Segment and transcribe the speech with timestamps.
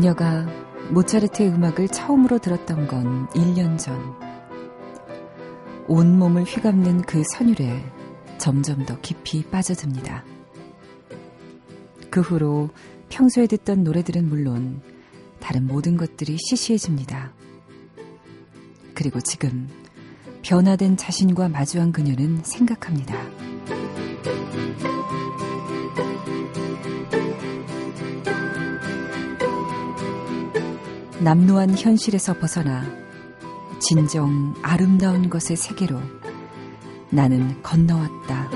[0.00, 0.46] 그녀가
[0.92, 4.00] 모차르트의 음악을 처음으로 들었던 건 1년 전.
[5.88, 7.84] 온몸을 휘감는 그 선율에
[8.38, 10.24] 점점 더 깊이 빠져듭니다.
[12.08, 12.70] 그 후로
[13.10, 14.80] 평소에 듣던 노래들은 물론
[15.38, 17.34] 다른 모든 것들이 시시해집니다.
[18.94, 19.68] 그리고 지금
[20.40, 23.49] 변화된 자신과 마주한 그녀는 생각합니다.
[31.22, 32.82] 남루한 현실에서 벗어나
[33.78, 36.00] 진정 아름다운 것의 세계로
[37.10, 38.48] 나는 건너왔다.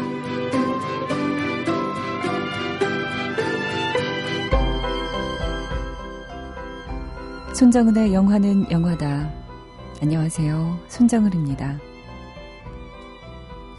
[7.53, 9.31] 손정은의 영화는 영화다.
[10.01, 10.79] 안녕하세요.
[10.89, 11.79] 손정은입니다.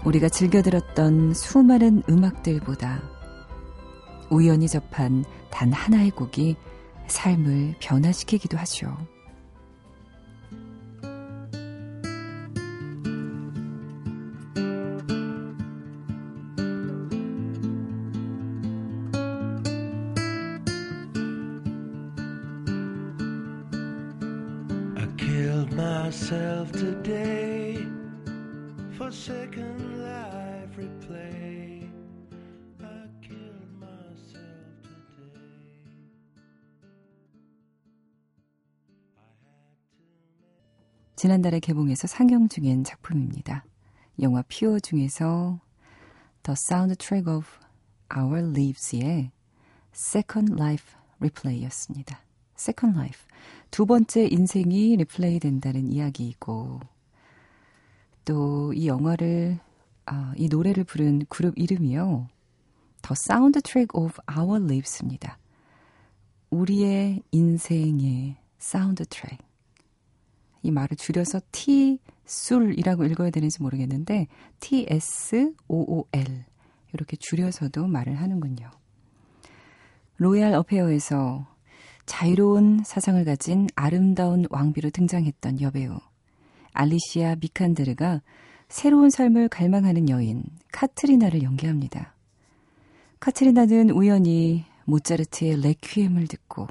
[0.06, 3.02] 우리가 즐겨 들었던 수많은 음악들보다
[4.30, 6.56] 우연히 접한 단 하나의 곡이
[7.08, 8.96] 삶을 변화시키기도 하죠.
[41.36, 43.66] 지난달에 개봉해서 상영 중인 작품입니다.
[44.22, 45.60] 영화 피오 중에서
[46.44, 47.48] The Soundtrack of
[48.16, 49.32] Our Lives의
[49.94, 52.20] Second Life Replay였습니다.
[52.58, 53.26] Second Life.
[53.70, 56.80] 두 번째 인생이 리플레이 된다는 이야기이고,
[58.24, 59.60] 또 이 영화를,
[60.06, 62.28] 아, 이 노래를 부른 그룹 이름이요.
[63.02, 65.38] The Soundtrack of Our Lives입니다.
[66.50, 69.45] 우리의 인생의 사운드 트랙.
[70.66, 74.28] 이 말을 줄여서 T 술이라고 읽어야 되는지 모르겠는데
[74.60, 76.46] T S O O L
[76.94, 78.72] 이렇게 줄여서도 말을 하는군요.
[80.18, 81.46] 로얄 어페어에서
[82.06, 86.00] 자유로운 사상을 가진 아름다운 왕비로 등장했던 여배우
[86.74, 88.22] 알리시아 비칸데르가
[88.68, 92.16] 새로운 삶을 갈망하는 여인 카트리나를 연기합니다.
[93.20, 96.68] 카트리나는 우연히 모차르트의 레퀴엠을 듣고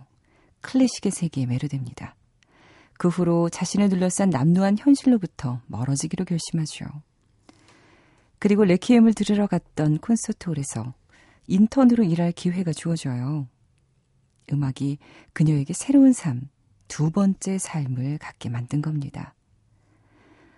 [0.63, 2.17] 클래식의 세계에 매료됩니다.
[2.99, 6.87] 그 후로 자신을 둘러싼 남루한 현실로부터 멀어지기로 결심하죠.
[8.39, 10.95] 그리고 레퀴엠을 들으러 갔던 콘서트홀에서
[11.47, 13.49] 인턴으로 일할 기회가 주어져요.
[14.53, 14.99] 음악이
[15.33, 16.49] 그녀에게 새로운 삶,
[16.89, 19.35] 두 번째 삶을 갖게 만든 겁니다.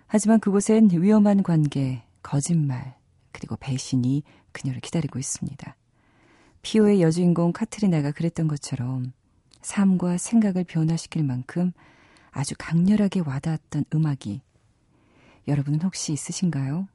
[0.07, 2.97] 하지만 그곳엔 위험한 관계, 거짓말,
[3.31, 5.75] 그리고 배신이 그녀를 기다리고 있습니다.
[6.61, 9.13] 피오의 여주인공 카트리나가 그랬던 것처럼
[9.61, 11.71] 삶과 생각을 변화시킬 만큼
[12.37, 14.43] 아주 강렬하게 와닿았던 음악이
[15.47, 16.87] 여러분은 혹시 있으신가요?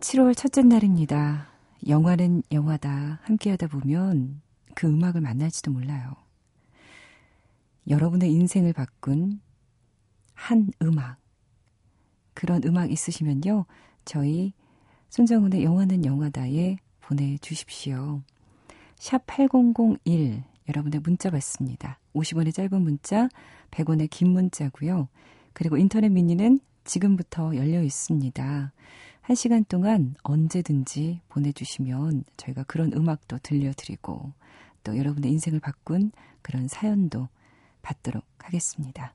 [0.00, 1.48] 7월 첫째 날입니다.
[1.86, 3.20] 영화는 영화다.
[3.22, 4.40] 함께 하다 보면
[4.74, 6.14] 그 음악을 만날지도 몰라요.
[7.86, 9.42] 여러분의 인생을 바꾼
[10.32, 11.18] 한 음악.
[12.32, 13.66] 그런 음악 있으시면요.
[14.06, 14.54] 저희
[15.10, 18.22] 손정훈의 영화는 영화다에 보내주십시오.
[18.96, 21.98] 샵 8001 여러분의 문자 받습니다.
[22.14, 23.28] 50원의 짧은 문자,
[23.74, 25.08] 100원의 긴 문자고요.
[25.52, 28.72] 그리고 인터넷 미니는 지금부터 열려 있습니다.
[29.20, 34.32] 한 시간 동안 언제든지 보내주시면 저희가 그런 음악도 들려드리고
[34.82, 36.12] 또 여러분의 인생을 바꾼
[36.42, 37.28] 그런 사연도
[37.80, 39.12] 받도록 하겠습니다.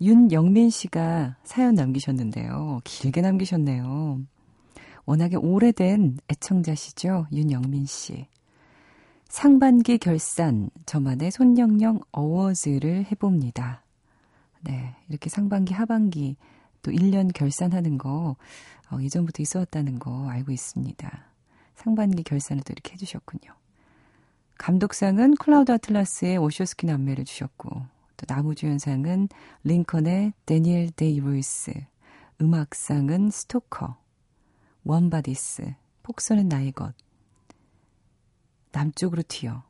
[0.00, 2.80] 윤영민 씨가 사연 남기셨는데요.
[2.84, 4.20] 길게 남기셨네요.
[5.06, 7.26] 워낙에 오래된 애청자시죠?
[7.30, 8.26] 윤영민 씨.
[9.34, 13.82] 상반기 결산, 저만의 손영영 어워즈를 해봅니다.
[14.60, 16.36] 네, 이렇게 상반기, 하반기,
[16.82, 18.36] 또 1년 결산하는 거,
[18.92, 21.24] 어, 예전부터 있었다는 거 알고 있습니다.
[21.74, 23.52] 상반기 결산을 또 이렇게 해주셨군요.
[24.56, 29.30] 감독상은 클라우드 아틀라스의 워쇼스키 남매를 주셨고 또 남우주연상은
[29.64, 31.72] 링컨의 데니엘 데이 루이스
[32.40, 33.96] 음악상은 스토커
[34.84, 35.74] 웜바디스
[36.04, 36.94] 폭소는 나의 것
[38.74, 39.62] 남쪽으로 튀어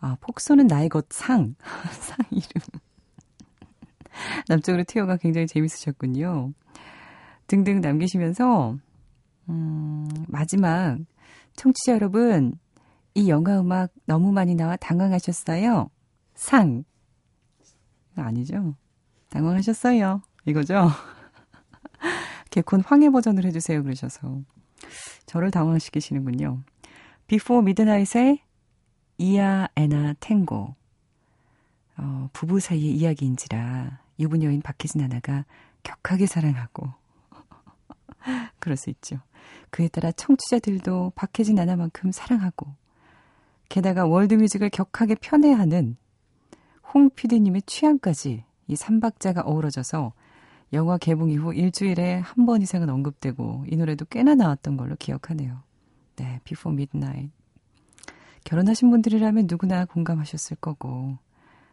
[0.00, 1.54] 아 폭소는 나의 것 상
[2.00, 2.62] 상 이름
[4.48, 6.52] 남쪽으로 튀어가 굉장히 재밌으셨군요
[7.46, 8.78] 등등 남기시면서
[9.48, 10.98] 음, 마지막
[11.56, 12.58] 청취자 여러분
[13.14, 15.90] 이 영화 음악 너무 많이 나와 당황하셨어요?
[16.34, 16.84] 상.
[18.16, 18.74] 아니죠?
[19.28, 20.22] 당황하셨어요.
[20.46, 20.88] 이거죠?
[22.50, 23.82] 개콘 황해 버전을 해주세요.
[23.82, 24.42] 그러셔서.
[25.26, 26.62] 저를 당황시키시는군요.
[27.32, 28.40] 비포 미드나잇의
[29.16, 30.74] 이아 에나 탱고.
[31.96, 35.46] 어, 부부 사이의 이야기인지라 유부녀인 인 박혜진 아나가
[35.82, 36.92] 격하게 사랑하고
[38.60, 39.18] 그럴 수 있죠.
[39.70, 42.66] 그에 따라 청취자들도 박혜진 아나만큼 사랑하고
[43.70, 45.96] 게다가 월드뮤직을 격하게 편애하는
[46.92, 50.12] 홍 PD님의 취향까지 이 삼박자가 어우러져서
[50.74, 55.71] 영화 개봉 이후 일주일에 한 번 이상은 언급되고 이 노래도 꽤나 나왔던 걸로 기억하네요.
[56.16, 57.32] 네, Before Midnight.
[58.44, 61.16] 결혼하신 분들이라면 누구나 공감하셨을 거고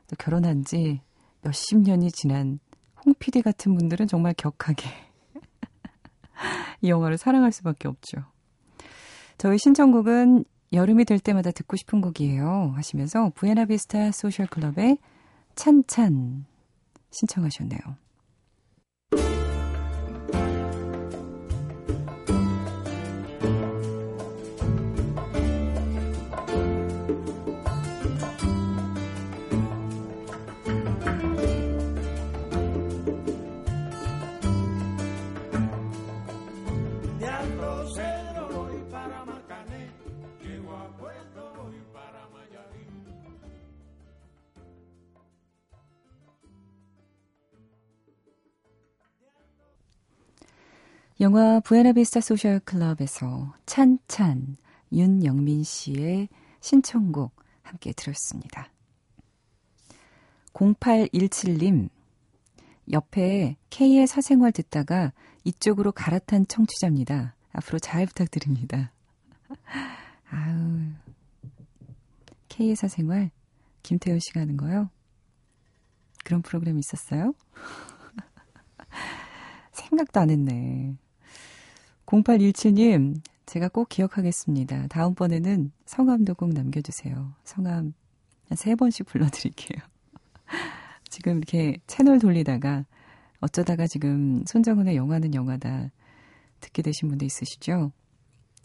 [0.08, 1.02] 또 결혼한 지
[1.42, 2.60] 몇십 년이 지난
[3.06, 4.90] 홍 PD 같은 분들은 정말 격하게
[6.82, 8.24] 이 영화를 사랑할 수밖에 없죠.
[9.38, 12.74] 저희 신청곡은 여름이 될 때마다 듣고 싶은 곡이에요.
[12.76, 14.98] 하시면서 부에나비스타 소셜클럽의
[15.56, 16.46] 찬찬
[17.12, 17.80] 신청하셨네요.
[51.22, 54.56] 영화 부에나비스타 소셜 클럽에서 찬찬
[54.94, 56.30] 윤영민 씨의
[56.62, 58.72] 신청곡 함께 들었습니다.
[60.54, 61.90] 0817님
[62.90, 65.12] 옆에 K의 사생활 듣다가
[65.44, 67.36] 이쪽으로 갈아탄 청취자입니다.
[67.52, 68.94] 앞으로 잘 부탁드립니다.
[70.32, 70.80] 아우
[72.48, 73.30] K의 사생활
[73.84, 74.90] 김태훈 씨가 하는 거요?
[76.24, 77.34] 그런 프로그램이 있었어요?
[79.74, 80.96] 생각도 안 했네.
[82.10, 84.88] 0817님, 제가 꼭 기억하겠습니다.
[84.88, 87.36] 다음번에는 성함도 꼭 남겨주세요.
[87.44, 87.94] 성함
[88.56, 89.80] 세 번씩 불러드릴게요.
[91.08, 92.86] 지금 이렇게 채널 돌리다가
[93.42, 95.92] 어쩌다가 지금 손정은의 영화는 영화다
[96.62, 97.92] 듣게 되신 분도 있으시죠?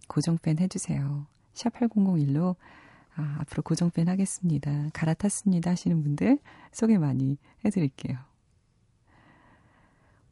[0.08, 1.26] 고정팬 해주세요.
[1.52, 2.56] 샵 8001로
[3.14, 4.88] 아, 앞으로 고정팬 하겠습니다.
[4.94, 6.38] 갈아탔습니다 하시는 분들
[6.72, 8.16] 소개 많이 해드릴게요.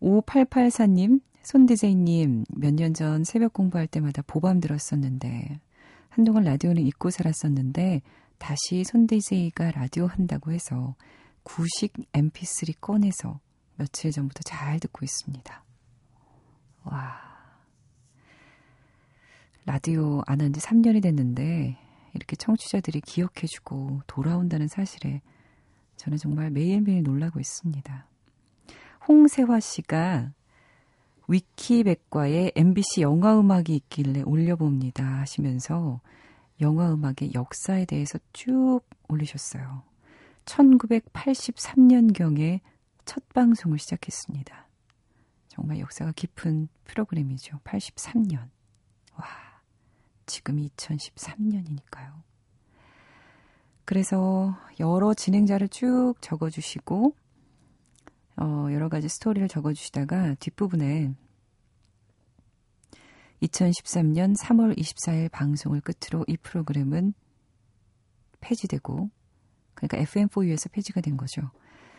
[0.01, 5.61] 5884님, 손디제이님, 몇 년 전 새벽 공부할 때마다 보밤 들었었는데,
[6.09, 8.03] 한동안 라디오는 잊고 살았었는데,
[8.39, 10.95] 다시 손디제이가 라디오 한다고 해서,
[11.43, 13.41] 구식 mp3 꺼내서
[13.77, 15.65] 며칠 전부터 잘 듣고 있습니다.
[16.85, 17.21] 와.
[19.65, 21.77] 라디오 안 한 지 3년이 됐는데,
[22.15, 25.23] 이렇게 청취자들이 기억해주고 돌아온다는 사실에
[25.97, 28.07] 저는 정말 매일매일 놀라고 있습니다.
[29.09, 30.33] 홍세화 씨가
[31.29, 36.01] 위키백과에 MBC 영화음악이 있길래 올려봅니다 하시면서
[36.61, 39.83] 영화음악의 역사에 대해서 쭉 올리셨어요.
[40.45, 42.61] 1983년경에
[43.05, 44.69] 첫 방송을 시작했습니다.
[45.49, 47.59] 정말 역사가 깊은 프로그램이죠.
[47.65, 48.49] 83년.
[49.17, 49.27] 와,
[50.27, 52.23] 지금이 2013년이니까요.
[53.85, 57.15] 그래서 여러 진행자를 쭉 적어주시고,
[58.37, 61.13] 어, 여러 가지 스토리를 적어주시다가 뒷부분에
[63.43, 67.13] 2013년 3월 24일 방송을 끝으로 이 프로그램은
[68.41, 69.11] 폐지되고,
[69.75, 71.51] 그러니까 FM4U에서 폐지가 된 거죠.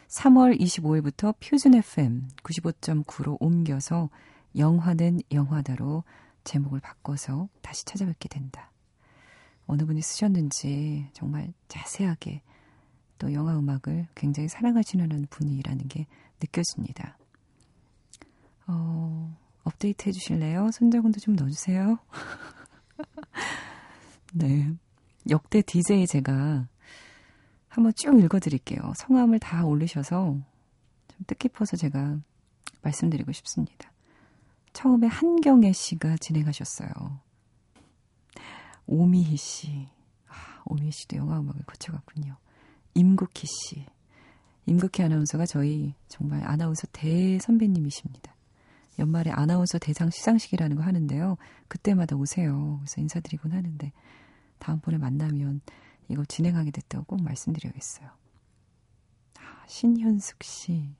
[0.07, 4.09] 3월 25일부터 퓨전 FM 95.9로 옮겨서
[4.55, 6.03] 영화는 영화다로
[6.43, 8.71] 제목을 바꿔서 다시 찾아뵙게 된다.
[9.65, 12.41] 어느 분이 쓰셨는지 정말 자세하게
[13.23, 16.07] 또 영화 음악을 굉장히 사랑하시는 분이라는 게
[16.41, 17.17] 느껴집니다.
[18.67, 20.71] 어, 업데이트 해주실래요?
[20.71, 21.99] 손자군도 좀 넣어주세요.
[24.33, 24.73] 네.
[25.29, 26.67] 역대 DJ 제가
[27.69, 28.91] 한번 쭉 읽어드릴게요.
[28.97, 30.35] 성함을 다 올리셔서
[31.07, 32.19] 좀 뜻깊어서 제가
[32.81, 33.89] 말씀드리고 싶습니다.
[34.73, 36.89] 처음에 한경애 씨가 진행하셨어요.
[38.85, 39.87] 오미희 씨.
[40.27, 42.42] 아, 오미희 씨도 영화 음악을 거쳐갔군요.
[42.93, 43.85] 임국희 씨.
[44.65, 48.33] 임국희 아나운서가 저희 정말 아나운서 대선배님이십니다.
[48.99, 51.37] 연말에 아나운서 대상 시상식이라는 거 하는데요.
[51.67, 52.77] 그때마다 오세요.
[52.79, 53.91] 그래서 인사드리곤 하는데
[54.59, 55.61] 다음번에 만나면
[56.09, 58.09] 이거 진행하게 됐다고 꼭 말씀드려야겠어요.
[59.39, 60.95] 아, 신현숙 씨.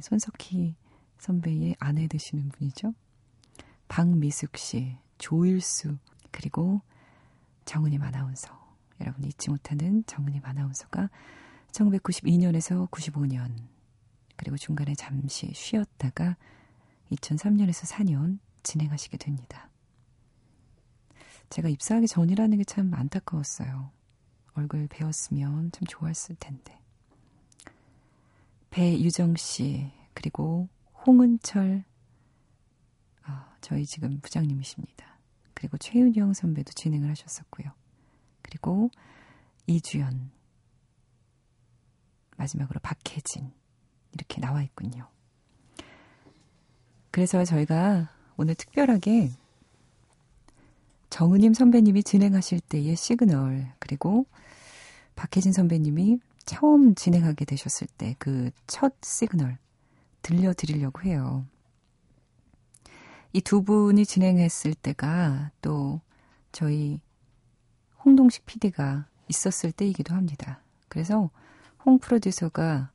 [0.00, 0.76] 손석희
[1.18, 2.92] 선배의 아내 되시는 분이죠.
[3.88, 5.96] 박미숙 씨, 조일수,
[6.30, 6.82] 그리고
[7.64, 8.65] 정은임 아나운서.
[9.00, 11.10] 여러분이 잊지 못하는 정은임 아나운서가
[11.72, 13.52] 1992년에서 95년
[14.36, 16.36] 그리고 중간에 잠시 쉬었다가
[17.12, 19.70] 2003년에서 4년 진행하시게 됩니다.
[21.50, 23.90] 제가 입사하기 전이라는 게 참 안타까웠어요.
[24.54, 26.78] 얼굴 배웠으면 참 좋았을 텐데.
[28.70, 30.68] 배유정 씨, 그리고
[31.06, 31.84] 홍은철,
[33.22, 35.18] 아, 저희 지금 부장님이십니다.
[35.54, 37.70] 그리고 최윤영 선배도 진행을 하셨었고요.
[38.46, 38.90] 그리고
[39.66, 40.30] 이주연,
[42.36, 43.50] 마지막으로 박혜진,
[44.12, 45.08] 이렇게 나와 있군요.
[47.10, 49.30] 그래서 저희가 오늘 특별하게
[51.10, 54.26] 정은임 선배님이 진행하실 때의 시그널, 그리고
[55.16, 59.58] 박혜진 선배님이 처음 진행하게 되셨을 때 그 첫 시그널
[60.22, 61.44] 들려드리려고 해요.
[63.32, 66.00] 이 두 분이 진행했을 때가 또
[66.52, 67.00] 저희
[68.06, 70.62] 홍동식 PD가 있었을 때이기도 합니다.
[70.88, 71.28] 그래서
[71.84, 72.92] 홍 프로듀서가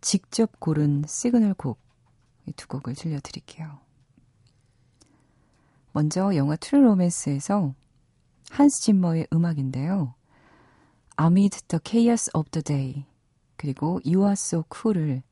[0.00, 1.78] 직접 고른 시그널 곡,
[2.46, 3.78] 이두 곡을 들려드릴게요.
[5.92, 7.72] 먼저 영화 트루 로맨스에서
[8.50, 10.14] 한스 짐머의 음악인데요.
[11.20, 13.06] Amid the Chaos of the Day
[13.56, 15.22] 그리고 You're So Cool을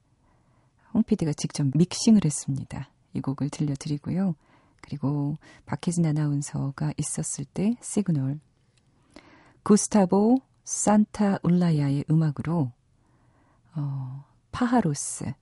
[0.95, 2.91] 홍 PD가 직접 믹싱을 했습니다.
[3.13, 4.37] 이 곡을 들려드리고요.
[4.81, 8.39] 그리고 박혜진 아나운서가 있었을 때 시그널
[9.67, 12.71] 구스타보 산타올라야의 음악으로
[13.75, 15.33] 어, Pájaros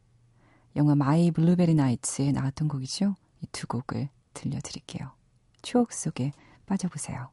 [0.77, 3.17] 영화 마이 블루베리 나이츠에 나왔던 곡이죠.
[3.43, 5.13] 이 두 곡을 들려드릴게요.
[5.61, 6.33] 추억 속에
[6.65, 7.29] 빠져보세요.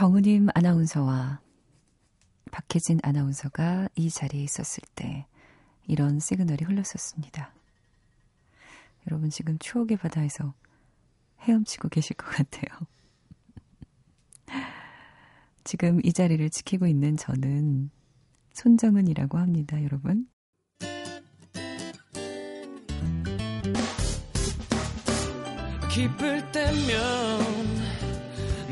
[0.00, 1.42] 정은임 아나운서와
[2.50, 5.26] 박혜진 아나운서가 이 자리에 있었을 때
[5.86, 7.52] 이런 시그널이 흘렀었습니다.
[9.06, 10.54] 여러분 지금 추억의 바다에서
[11.40, 12.86] 헤엄치고 계실 것 같아요.
[15.64, 17.90] 지금 이 자리를 지키고 있는 저는
[18.54, 20.26] 손정은이라고 합니다, 여러분.
[25.90, 27.29] 기쁠 때면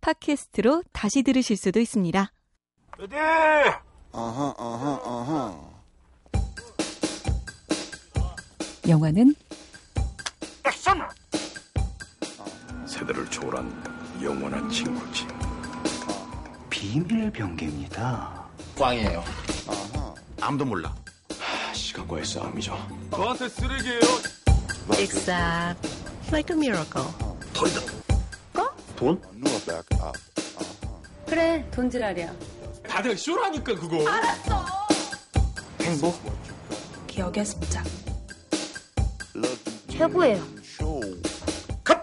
[0.00, 2.30] 팟캐스트로 다시 들으실 수도 있습니다.
[2.98, 3.14] Ready!
[4.12, 5.76] 어허, 어허, 어허.
[8.88, 9.34] 영화는
[10.64, 11.02] 액션!
[12.86, 15.26] 세대를 초월한 영원한 친구지.
[16.70, 18.48] 비밀 병기입니다.
[18.78, 19.24] 꽝이에요.
[20.40, 20.94] 아무도 몰라.
[21.74, 22.76] 시간과의 싸움이죠.
[23.10, 24.00] 저한테 쓰레기예요.
[24.98, 25.88] Exact.
[26.28, 27.06] Like a miracle.
[27.52, 27.95] 돌이다.
[28.96, 29.20] 돈?
[31.26, 32.34] 그래, 돈지랄이야.
[32.88, 34.08] 다들 쇼라니까 그거.
[34.08, 34.64] 알았어.
[35.82, 36.14] 행복?
[37.06, 37.84] 기억의 습작.
[39.90, 40.42] 최고예요.
[41.84, 41.98] 컷!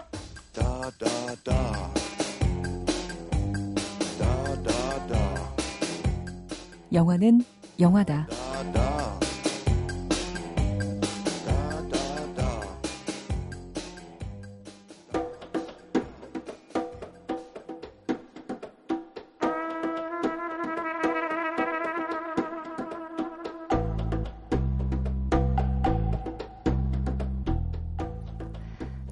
[6.92, 7.44] 영화는
[7.80, 8.28] 영화다.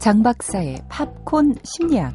[0.03, 2.13] 장 박사의 팝콘 심리학.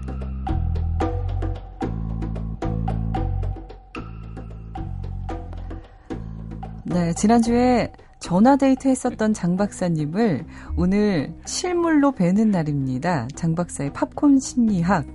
[6.83, 13.29] 네, 지난주에 전화 데이트 했었던 장 박사님을 오늘 실물로 뵈는 날입니다.
[13.35, 15.05] 장 박사의 팝콘 심리학.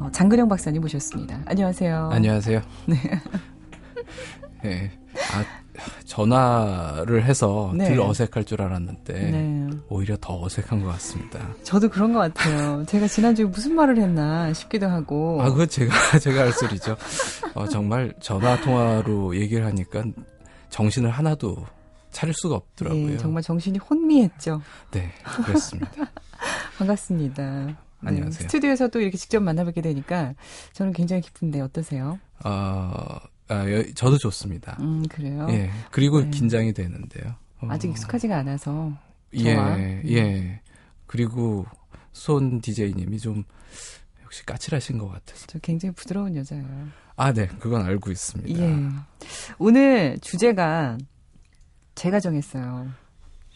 [0.00, 1.42] 어, 장근영 박사님 모셨습니다.
[1.46, 2.10] 안녕하세요.
[2.10, 2.60] 안녕하세요.
[2.86, 2.96] 네.
[4.64, 4.90] 네.
[5.14, 5.44] 아,
[6.04, 7.88] 전화를 해서 네.
[7.88, 9.57] 덜 어색할 줄 알았는데 네.
[9.90, 11.54] 오히려 더 어색한 것 같습니다.
[11.62, 12.84] 저도 그런 것 같아요.
[12.86, 15.40] 제가 지난주에 무슨 말을 했나 싶기도 하고.
[15.40, 16.96] 아, 그거 제가 제가 할 소리죠.
[17.54, 20.04] 어, 정말 전화 통화로 얘기를 하니까
[20.70, 21.64] 정신을 하나도
[22.10, 23.12] 차릴 수가 없더라고요.
[23.12, 24.60] 예, 정말 정신이 혼미했죠.
[24.90, 25.10] 네,
[25.44, 25.90] 그렇습니다.
[26.78, 27.42] 반갑습니다.
[27.66, 28.42] 네, 안녕하세요.
[28.48, 30.34] 스튜디오에서도 이렇게 직접 만나뵙게 되니까
[30.72, 32.18] 저는 굉장히 기쁜데 어떠세요?
[32.44, 33.18] 어,
[33.48, 34.76] 아, 여- 저도 좋습니다.
[34.80, 35.46] 음, 그래요?
[35.50, 36.30] 예, 그리고 네.
[36.30, 37.34] 긴장이 되는데요.
[37.60, 38.92] 어, 아직 익숙하지가 않아서.
[39.34, 39.56] 예.
[39.56, 40.02] 음.
[40.08, 40.60] 예.
[41.06, 41.66] 그리고
[42.12, 43.44] 손 DJ님이 좀
[44.24, 45.46] 역시 까칠하신 것 같아서.
[45.46, 46.66] 저 굉장히 부드러운 여자예요.
[47.16, 48.60] 아, 네, 그건 알고 있습니다.
[48.60, 48.76] 예.
[49.58, 50.98] 오늘 주제가
[51.94, 52.88] 제가 정했어요.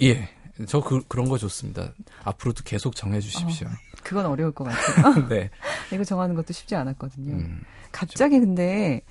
[0.02, 0.28] 예.
[0.66, 1.92] 저 그, 그런 거 좋습니다.
[2.24, 3.68] 앞으로도 계속 정해주십시오.
[4.02, 5.26] 그건 어려울 것 같아요.
[5.28, 5.50] 네.
[5.92, 7.34] 이거 정하는 것도 쉽지 않았거든요.
[7.34, 9.02] 음, 갑자기 근데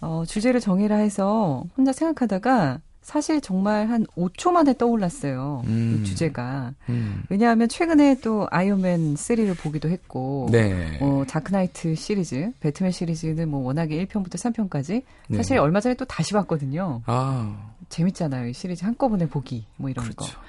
[0.00, 5.62] 어, 주제를 정해라 해서 혼자 생각하다가 사실 정말 한 5초 만에 떠올랐어요.
[5.66, 6.00] 음.
[6.00, 6.72] 이 주제가.
[6.88, 7.22] 음.
[7.28, 10.98] 왜냐하면 최근에 또 아이언맨 3를 보기도 했고 네.
[11.00, 15.36] 어, 다크나이트 시리즈, 배트맨 시리즈는 뭐 워낙에 1편부터 3편까지 네.
[15.36, 17.02] 사실 얼마 전에 또 다시 봤거든요.
[17.04, 18.48] 아, 재밌잖아요.
[18.48, 20.24] 이 시리즈 한꺼번에 보기 뭐 이런 거.
[20.24, 20.40] 그렇죠.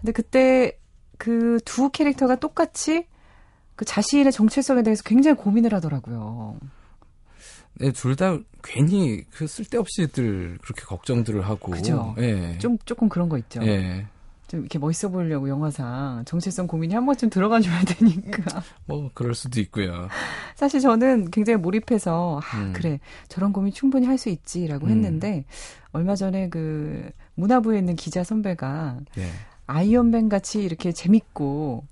[0.00, 0.78] 근데 그때
[1.18, 3.06] 그 두 캐릭터가 똑같이
[3.74, 6.56] 그 자신의 정체성에 대해서 굉장히 고민을 하더라고요.
[7.78, 11.70] 네, 둘 다 괜히 그 쓸데없이들 그렇게 걱정들을 하고.
[11.72, 12.14] 그죠.
[12.18, 12.58] 예.
[12.58, 13.60] 좀 조금 그런 거 있죠.
[13.62, 14.06] 예.
[14.48, 18.62] 좀 이렇게 멋있어 보이려고 영화상 정체성 고민이 한 번쯤 들어가 줘야 되니까.
[18.86, 20.08] 뭐, 그럴 수도 있고요.
[20.54, 22.72] 사실 저는 굉장히 몰입해서 아, 음.
[22.72, 24.90] 그래 저런 고민 충분히 할 수 있지라고 음.
[24.92, 25.44] 했는데
[25.92, 29.26] 얼마 전에 그 문화부에 있는 기자 선배가 예.
[29.66, 31.84] 아이언맨 같이 이렇게 재밌고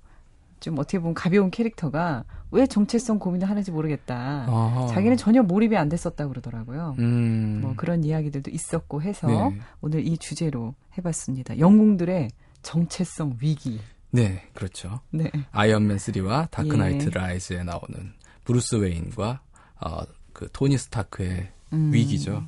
[0.59, 4.45] 좀 어떻게 보면 가벼운 캐릭터가 왜 정체성 고민을 하는지 모르겠다.
[4.47, 4.87] 아하.
[4.87, 6.95] 자기는 전혀 몰입이 안 됐었다고 그러더라고요.
[6.99, 7.59] 음.
[7.61, 9.59] 뭐 그런 이야기들도 있었고 해서 네.
[9.81, 11.59] 오늘 이 주제로 해봤습니다.
[11.59, 12.29] 영웅들의
[12.61, 13.79] 정체성 위기.
[14.11, 15.01] 네, 그렇죠.
[15.11, 15.29] 네.
[15.51, 17.09] 아이언맨 3와 다크나이트 예.
[17.09, 18.13] 라이즈에 나오는
[18.45, 19.41] 브루스 웨인과
[19.81, 19.99] 어,
[20.31, 21.91] 그 토니 스타크의 음.
[21.93, 22.47] 위기죠.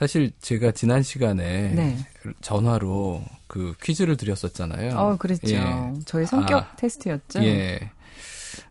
[0.00, 1.96] 사실 제가 지난 시간에 네.
[2.40, 4.96] 전화로 그 퀴즈를 드렸었잖아요.
[4.96, 5.54] 어, 그랬죠.
[5.54, 5.92] 예.
[6.06, 7.44] 저의 성격 아, 테스트였죠.
[7.44, 7.90] 예.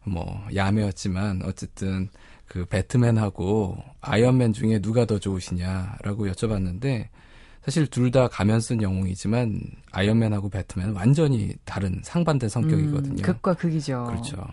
[0.04, 2.10] 뭐 야매였지만 어쨌든
[2.48, 7.10] 그 배트맨하고 아이언맨 중에 누가 더 좋으시냐라고 여쭤봤는데
[7.63, 9.62] 사실 둘 다 가면 쓴 영웅이지만
[9.92, 13.18] 아이언맨하고 배트맨은 완전히 다른 상반된 성격이거든요.
[13.18, 14.06] 음, 극과 극이죠.
[14.06, 14.48] 그렇죠.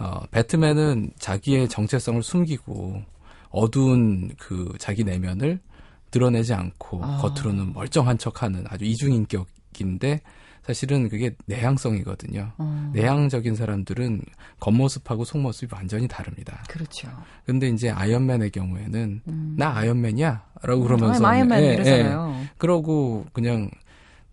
[0.00, 3.04] 어, 배트맨은 자기의 정체성을 숨기고
[3.50, 5.60] 어두운 그 자기 내면을
[6.10, 7.18] 드러내지 않고 아.
[7.18, 10.20] 겉으로는 멀쩡한 척하는 아주 이중인격인데
[10.62, 12.52] 사실은 그게 내향성이거든요.
[12.58, 14.20] 어, 내향적인 사람들은
[14.60, 16.62] 겉모습하고 속모습이 완전히 다릅니다.
[16.68, 17.08] 그렇죠.
[17.46, 19.54] 근데 이제 아이언맨의 경우에는 음.
[19.56, 20.44] 나 아이언맨이야?
[20.62, 22.36] 라고 그러면서 아, 아이언맨 예, 이러잖아요.
[22.42, 22.50] 예.
[22.58, 23.70] 그러고 그냥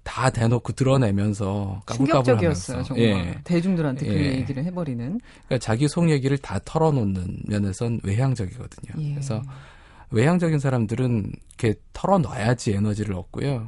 [0.03, 3.05] 다 대놓고 드러내면서 충격적이었어요, 까불까불하면서 정말.
[3.05, 3.39] 예.
[3.45, 4.35] 대중들한테 그 예.
[4.35, 5.19] 얘기를 해버리는.
[5.47, 9.01] 그러니까 자기 속 얘기를 다 털어놓는 면에선 외향적이거든요.
[9.01, 9.13] 예.
[9.13, 9.41] 그래서
[10.15, 13.67] 외향적인 사람들은 이렇게 털어놔야지 에너지를 얻고요.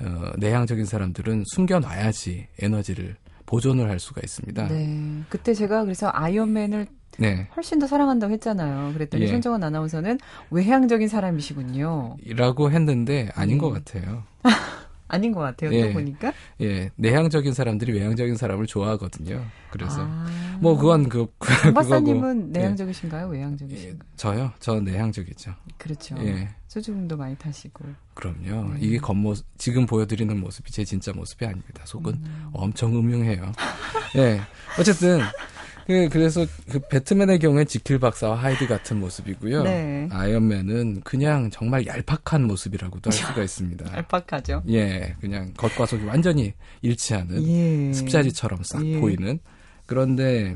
[0.00, 4.68] 어, 내향적인 사람들은 숨겨놔야지 에너지를 보존을 할 수가 있습니다.
[4.68, 5.22] 네.
[5.30, 6.86] 그때 제가 그래서 아이언맨을
[7.18, 7.48] 네.
[7.56, 8.92] 훨씬 더 사랑한다고 했잖아요.
[8.92, 9.28] 그랬더니 예.
[9.28, 10.18] 손정원 아나운서는
[10.50, 12.18] 외향적인 사람이시군요.
[12.36, 13.58] 라고 했는데 아닌 음.
[13.58, 14.24] 것 같아요.
[15.08, 15.72] 아닌 것 같아요.
[15.72, 15.88] 예.
[15.88, 16.32] 또 보니까.
[16.60, 19.44] 예, 내향적인 사람들이 외향적인 사람을 좋아하거든요.
[19.70, 20.58] 그래서 아.
[20.60, 22.60] 뭐 그건 그 박 박사님은 예.
[22.60, 23.28] 내향적이신가요?
[23.28, 24.08] 예, 외향적이신가요?
[24.16, 24.52] 저요?
[24.60, 25.54] 저 내향적이죠.
[25.78, 26.16] 그렇죠.
[26.20, 26.48] 예.
[26.68, 27.86] 수줍음도 많이 타시고.
[28.14, 28.74] 그럼요.
[28.74, 28.78] 네.
[28.80, 31.82] 이게 겉모습 지금 보여드리는 모습이 제 진짜 모습이 아닙니다.
[31.86, 32.50] 속은 음.
[32.52, 33.52] 엄청 음흉해요.
[34.16, 34.40] 예.
[34.78, 35.20] 어쨌든
[35.88, 39.62] 그 그래서 그 배트맨의 경우엔 지킬 박사와 하이드 같은 모습이고요.
[39.62, 40.06] 네.
[40.12, 43.86] 아이언맨은 그냥 정말 얄팍한 모습이라고도 할 수가 있습니다.
[43.90, 44.64] 알파카죠.
[44.68, 47.92] 예, 그냥 겉과 속이 완전히 일치하는 예.
[47.94, 49.00] 습자리처럼 싹 예.
[49.00, 49.38] 보이는
[49.86, 50.54] 그런데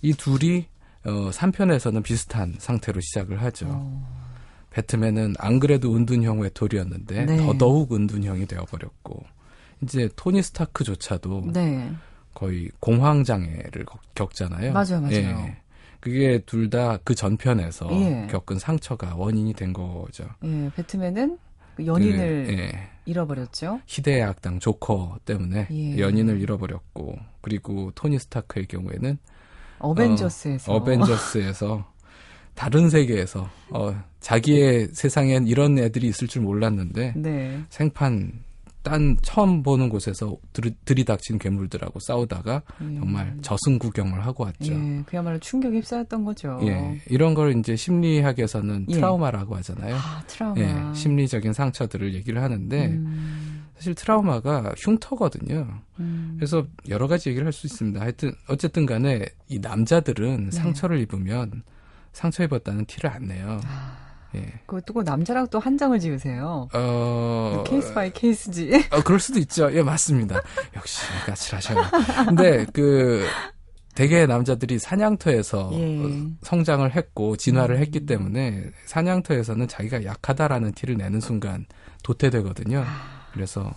[0.00, 0.64] 이 둘이
[1.04, 3.66] 어 3편에서는 비슷한 상태로 시작을 하죠.
[3.68, 4.22] 어.
[4.70, 7.36] 배트맨은 안 그래도 은둔형 외톨이였는데 네.
[7.36, 9.22] 더더욱 은둔형이 되어버렸고
[9.82, 11.92] 이제 토니 스타크조차도 네.
[12.42, 14.72] 거의 공황 장애를 겪잖아요.
[14.72, 15.12] 맞아요, 맞아요.
[15.46, 15.56] 예.
[16.00, 18.26] 그게 둘 다 그 전편에서 예.
[18.28, 20.24] 겪은 상처가 원인이 된 거죠.
[20.42, 20.68] 예.
[20.74, 21.38] 배트맨은
[21.76, 22.88] 그 연인을 그, 예.
[23.06, 23.80] 잃어버렸죠.
[23.86, 25.98] 희대의 악당 조커 때문에 예.
[25.98, 29.18] 연인을 잃어버렸고 그리고 토니 스타크의 경우에는
[29.78, 30.72] 어벤져스에서.
[30.72, 31.84] 어, 벤져스에서
[32.54, 37.62] 다른 세계에서 어, 자기의 세상엔 이런 애들이 있을 줄 몰랐는데 네.
[37.70, 38.42] 생판
[38.82, 42.94] 딴 처음 보는 곳에서 들, 들이 닥친 괴물들하고 싸우다가 예.
[42.96, 44.72] 정말 저승 구경을 하고 왔죠.
[44.72, 46.58] 예, 그야말로 충격에 휩싸였던 거죠.
[46.62, 48.94] 예, 이런 걸 이제 심리학에서는 예.
[48.94, 49.94] 트라우마라고 하잖아요.
[49.96, 50.60] 아, 트라우마.
[50.60, 55.80] 예, 심리적인 상처들을 얘기를 하는데 음, 사실 트라우마가 흉터거든요.
[56.00, 56.34] 음.
[56.36, 58.00] 그래서 여러 가지 얘기를 할 수 있습니다.
[58.00, 60.50] 하여튼 어쨌든 간에 이 남자들은 네.
[60.50, 61.62] 상처를 입으면
[62.12, 63.60] 상처 입었다는 티를 안 내요.
[63.64, 64.01] 아.
[64.34, 64.52] 예.
[64.66, 66.68] 그것도 꼭 남자랑 또 한정을 지으세요.
[66.72, 68.86] 어 case by case지.
[68.90, 69.72] 어, 그럴 수도 있죠.
[69.74, 70.40] 예, 맞습니다.
[70.76, 71.82] 역시 까칠하셔요.
[72.26, 73.26] 근데 그
[73.94, 76.02] 대개 남자들이 사냥터에서 예.
[76.02, 81.66] 어, 성장을 했고 진화를 했기 때문에 사냥터에서는 자기가 약하다라는 티를 내는 순간
[82.02, 82.84] 도태되거든요.
[83.32, 83.70] 그래서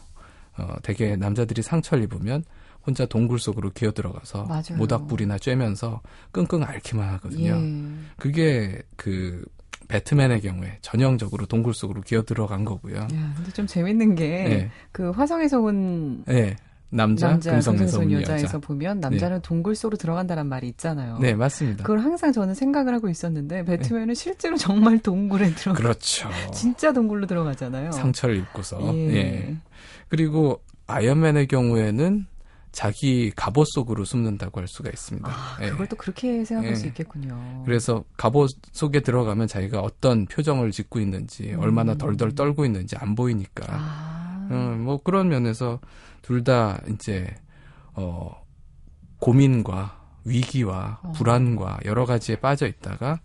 [0.58, 2.46] 어, 대개 남자들이 상처를 입으면
[2.86, 4.48] 혼자 동굴 속으로 기어 들어가서.
[4.78, 6.00] 모닥불이나 쬐면서
[6.32, 7.56] 끙끙 앓기만 하거든요.
[7.56, 7.94] 예.
[8.18, 9.44] 그게 그
[9.88, 12.98] 배트맨의 경우에 전형적으로 동굴 속으로 기어 들어간 거고요.
[12.98, 15.08] 야, 근데 좀 재밌는 게그 예.
[15.14, 16.56] 화성에서 온 예.
[16.90, 18.34] 남자, 남자, 금성에서 온온 여자.
[18.34, 21.18] 여자에서 보면 남자는 동굴 속으로 들어간다는 말이 있잖아요.
[21.20, 21.84] 네, 맞습니다.
[21.84, 26.30] 그걸 항상 저는 생각을 하고 있었는데 배트맨은 실제로 정말 동굴에 들어 그렇죠.
[26.54, 27.92] 진짜 동굴로 들어가잖아요.
[27.92, 28.80] 상처를 입고서.
[28.94, 29.16] 예.
[29.16, 29.58] 예.
[30.08, 32.28] 그리고 아이언맨의 경우에는
[32.76, 35.30] 자기 갑옷 속으로 숨는다고 할 수가 있습니다.
[35.30, 35.70] 아, 예.
[35.70, 36.76] 그걸 또 그렇게 생각할 예.
[36.76, 37.64] 수 있겠군요.
[37.66, 41.60] 그래서 갑옷 속에 들어가면 자기가 어떤 표정을 짓고 있는지, 음.
[41.62, 43.66] 얼마나 덜덜 떨고 있는지 안 보이니까.
[43.70, 45.80] 아, 음, 뭐 그런 면에서
[46.22, 47.34] 둘 다 이제
[47.94, 48.44] 어
[49.20, 51.12] 고민과 위기와 어.
[51.14, 53.22] 불안과 여러 가지에 빠져 있다가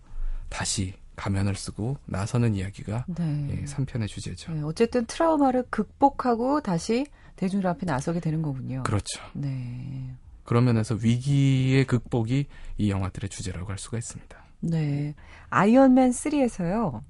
[0.47, 3.47] 다시 가면을 쓰고 나서는 이야기가 네.
[3.51, 4.53] 예, 3편의 주제죠.
[4.53, 7.05] 네, 어쨌든 트라우마를 극복하고 다시
[7.41, 8.83] 대중들 앞에 나서게 되는 거군요.
[8.83, 9.19] 그렇죠.
[9.33, 10.15] 네.
[10.43, 12.45] 그런 면에서 위기의 극복이
[12.77, 14.45] 이 영화들의 주제라고 할 수가 있습니다.
[14.59, 15.15] 네.
[15.49, 17.01] 아이언맨 3에서요.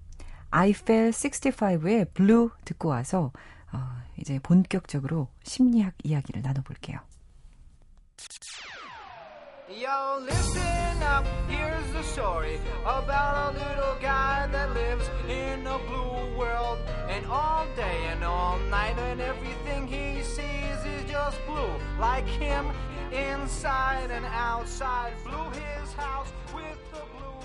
[0.52, 3.34] Eiffel 65의 블루 듣고 와서
[3.74, 3.80] 어,
[4.22, 7.00] 이제 본격적으로 심리학 이야기를 나눠볼게요.
[9.79, 16.38] Yo, listen up, here's the story about a little guy that lives in a blue
[16.38, 16.77] world.
[17.07, 21.73] And all day and all night, and everything he sees is just blue.
[21.99, 22.65] Like him,
[23.13, 25.13] inside and outside.
[25.23, 27.40] Blue his house with the blue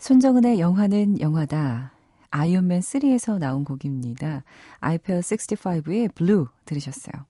[0.00, 1.92] 손정은의 영화는 영화다.
[2.30, 4.44] 아이언맨 3에서 나온 곡입니다.
[4.80, 7.26] Eiffel 65의 블루 들으셨어요.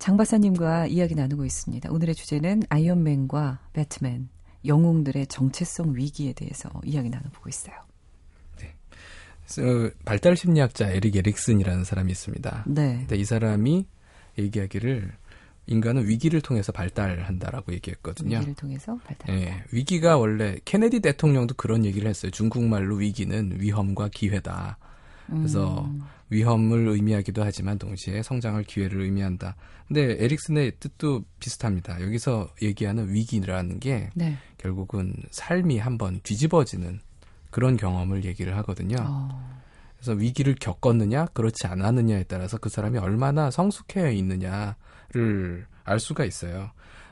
[0.00, 1.92] 장 박사님과 이야기 나누고 있습니다.
[1.92, 4.28] 오늘의 주제는 아이언맨과 배트맨,
[4.66, 7.76] 영웅들의 정체성 위기에 대해서 이야기 나눠보고 있어요.
[9.46, 12.64] 그래서 발달 심리학자 에릭 에릭슨이라는 사람이 있습니다.
[12.66, 12.96] 네.
[12.98, 13.86] 근데 이 사람이
[14.36, 15.12] 얘기하기를
[15.66, 18.36] 인간은 위기를 통해서 발달한다라고 얘기했거든요.
[18.36, 19.36] 위기를 통해서 발달.
[19.36, 22.30] 예, 위기가 원래 케네디 대통령도 그런 얘기를 했어요.
[22.30, 24.78] 중국말로 위기는 위험과 기회다.
[25.26, 29.56] 그래서 음, 위험을 의미하기도 하지만 동시에 성장할 기회를 의미한다.
[29.88, 32.00] 근데 에릭슨의 뜻도 비슷합니다.
[32.00, 34.36] 여기서 얘기하는 위기라는 게 네.
[34.58, 37.00] 결국은 삶이 한번 뒤집어지는
[37.50, 38.96] 그런 경험을 얘기를 하거든요.
[39.00, 39.60] 어,
[39.96, 44.74] 그래서 위기를 겪었느냐, 그렇지 않았느냐에 따라서 그 사람이 얼마나 성숙해 있느냐를
[45.84, 46.70] 알 수가 있어요.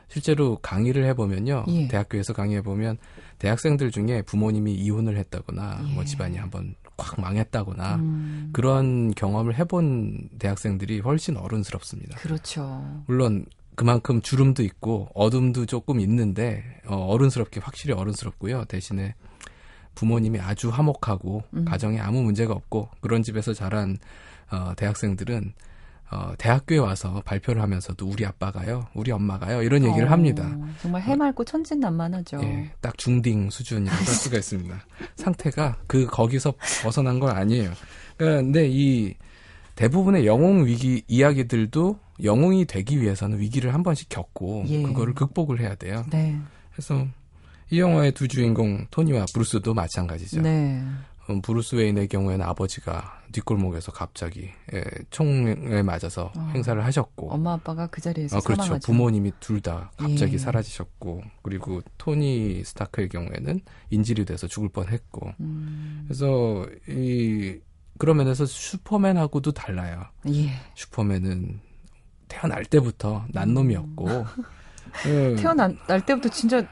[0.08, 1.64] 실제로 강의를 해보면요.
[1.68, 1.88] 예.
[1.88, 2.98] 대학교에서 강의해보면
[3.38, 6.06] 대학생들 중에 부모님이 이혼을 했다거나 뭐 예.
[6.06, 12.18] 집안이 한번 콱 망했다거나 음, 그런 경험을 해본 대학생들이 훨씬 어른스럽습니다.
[12.18, 13.02] 그렇죠.
[13.06, 18.66] 물론 그만큼 주름도 있고 어둠도 조금 있는데 어, 어른스럽게 확실히 어른스럽고요.
[18.66, 19.14] 대신에
[19.94, 21.64] 부모님이 아주 화목하고 음.
[21.64, 23.96] 가정에 아무 문제가 없고 그런 집에서 자란
[24.50, 25.54] 어, 대학생들은
[26.14, 30.56] 어, 대학교에 와서 발표를 하면서도 우리 아빠가요, 우리 엄마가요 이런 얘기를 어, 합니다.
[30.80, 32.40] 정말 해맑고 천진난만하죠.
[32.44, 34.86] 예, 딱 중딩 수준이라고 할 수가 있습니다.
[35.16, 37.72] 상태가 그 거기서 벗어난 건 아니에요.
[38.16, 39.14] 그러니까 근데 이
[39.74, 44.82] 대부분의 영웅 위기 이야기들도 영웅이 되기 위해서는 위기를 한 번씩 겪고 예.
[44.82, 46.04] 그거를 극복을 해야 돼요.
[46.12, 46.38] 네.
[46.72, 47.04] 그래서
[47.70, 50.42] 이 영화의 두 주인공 토니와 브루스도 마찬가지죠.
[50.42, 50.80] 네.
[51.30, 56.50] 음, 브루스 웨인의 경우에는 아버지가 뒷골목에서 갑자기 예, 총에 맞아서 어.
[56.54, 58.62] 횡사를 하셨고 엄마 아빠가 그 자리에서 어, 그렇죠.
[58.62, 58.86] 사망하죠.
[58.86, 60.38] 부모님이 둘 다 갑자기 예.
[60.38, 63.60] 사라지셨고 그리고 토니 스타크의 경우에는
[63.90, 67.58] 인질이 돼서 죽을 뻔했고 음, 그래서 이
[67.98, 70.02] 그런 면에서 슈퍼맨하고도 달라요.
[70.28, 70.50] 예.
[70.74, 71.60] 슈퍼맨은
[72.28, 74.08] 태어날 때부터 난 놈이었고
[75.06, 76.66] 예, 태어날 때부터 진짜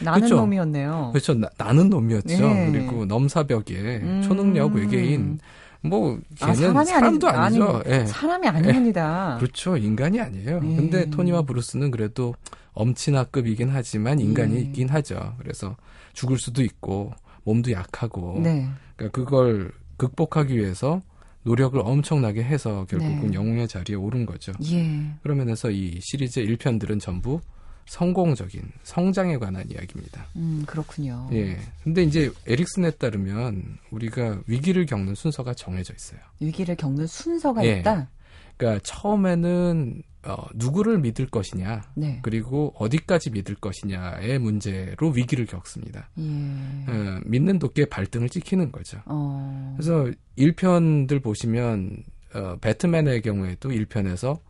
[0.00, 0.36] 나는 그쵸.
[0.36, 1.10] 놈이었네요.
[1.12, 1.34] 그렇죠.
[1.34, 2.44] 나, 는 놈이었죠.
[2.44, 2.68] 예.
[2.70, 4.22] 그리고 넘사벽에 음.
[4.22, 5.38] 초능력 외계인
[5.82, 7.82] 뭐 아, 걔는 사람이 사람도 아니, 아니 죠.
[7.84, 8.06] 아니, 예.
[8.06, 9.36] 사람이 아닙니다.
[9.38, 9.76] 그렇죠.
[9.76, 10.60] 인간이 아니에요.
[10.62, 10.76] 예.
[10.76, 12.34] 근데 토니와 브루스는 그래도
[12.74, 14.60] 엄친아급이긴 하지만 인간이 예.
[14.60, 15.34] 있긴 하죠.
[15.38, 15.76] 그래서
[16.12, 17.12] 죽을 수도 있고
[17.44, 18.68] 몸도 약하고 네.
[18.96, 21.02] 그러니까 그걸 극복하기 위해서
[21.42, 23.34] 노력을 엄청나게 해서 결국은 네.
[23.34, 24.52] 영웅의 자리에 오른 거죠.
[24.64, 25.06] 예.
[25.22, 27.40] 그러면서 이 시리즈의 1편들은 전부
[27.86, 30.26] 성공적인 성장에 관한 이야기입니다.
[30.36, 31.28] 음, 그렇군요.
[31.32, 31.58] 예.
[31.84, 36.20] 근데 이제 에릭슨에 따르면 우리가 위기를 겪는 순서가 정해져 있어요.
[36.40, 37.78] 위기를 겪는 순서가 예.
[37.78, 38.10] 있다.
[38.56, 42.18] 그러니까 처음에는 어, 누구를 믿을 것이냐, 네.
[42.22, 46.10] 그리고 어디까지 믿을 것이냐의 문제로 위기를 겪습니다.
[46.18, 46.22] 예.
[46.22, 49.00] 어, 믿는 도끼에 발등을 찍히는 거죠.
[49.06, 49.74] 어.
[49.76, 52.02] 그래서 1편들 보시면
[52.34, 54.40] 어, 배트맨의 경우에도 1편에서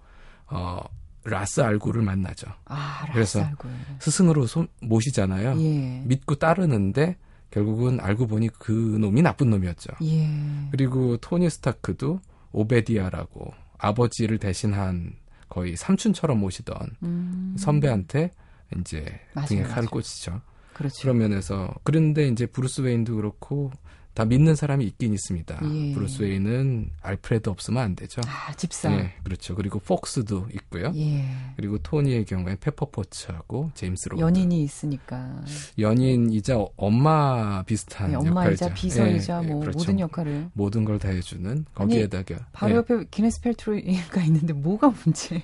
[0.47, 0.81] 어,
[1.29, 2.47] 라스 알굴을 만나죠.
[2.67, 3.69] 아, 그래서 라스 알굴.
[4.01, 5.61] 스승으로 손- 모시잖아요.
[5.61, 6.03] 예.
[6.07, 7.17] 믿고 따르는데
[7.51, 9.93] 결국은 알고 보니 그 놈이 나쁜 놈이었죠.
[10.03, 10.29] 예.
[10.71, 12.21] 그리고 토니 스타크도
[12.53, 15.13] 오베디아라고 아버지를 대신한
[15.49, 17.57] 거의 삼촌처럼 모시던 음.
[17.59, 18.31] 선배한테
[18.79, 19.75] 이제 맞아요, 등에 맞아요.
[19.75, 20.41] 칼을 꽂히죠.
[20.75, 21.01] 그렇죠.
[21.03, 23.71] 그런 면에서 그런데 이제 브루스 웨인도 그렇고
[24.17, 25.61] 다 믿는 사람이 있긴 있습니다.
[25.63, 25.93] 예.
[25.93, 28.23] 브루스 웨인은 알프레드 없으면 안 되죠.
[28.27, 28.91] 아, 집사.
[28.91, 29.55] 예, 그렇죠.
[29.55, 30.91] 그리고 폭스도 있고요.
[30.97, 31.23] 예.
[31.55, 34.23] 그리고 토니의 경우에 페퍼포츠하고 제임스 로드.
[34.23, 35.45] 연인이 있으니까.
[35.79, 38.75] 연인이자 엄마 비슷한 네, 엄마이자 역할이죠.
[38.75, 39.79] 비서이자 예, 뭐 그렇죠.
[39.81, 40.49] 모든 역할을.
[40.55, 42.77] 모든 걸 다 해주는 거기에다가 바로 예.
[42.79, 45.43] 옆에 기네스 펠트로이가 있는데 뭐가 문제?